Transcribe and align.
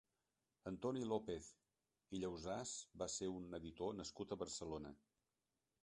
Antoni 0.69 1.03
López 1.09 1.49
i 2.15 2.21
Llausàs 2.23 2.73
va 3.03 3.09
ser 3.17 3.31
un 3.37 3.47
editor 3.61 3.97
nascut 4.01 4.35
a 4.35 4.41
Barcelona. 4.45 4.99